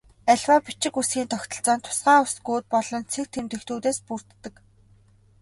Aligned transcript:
Аливаа 0.31 0.59
бичиг 0.65 0.93
үсгийн 0.99 1.29
тогтолцоо 1.31 1.75
нь 1.77 1.85
тусгай 1.85 2.19
үсгүүд 2.25 2.65
болон 2.73 3.03
цэг 3.11 3.25
тэмдэгтүүдээс 3.33 3.99
бүрддэг. 4.07 4.53